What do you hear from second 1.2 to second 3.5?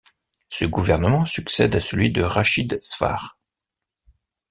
succède à celui de Rachid Sfar.